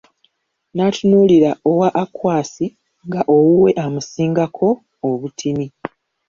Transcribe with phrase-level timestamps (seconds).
[0.73, 2.65] N'atunuulira owa Akwasi,
[3.07, 4.67] nga owuwe amusinga ko
[5.09, 5.67] obutini.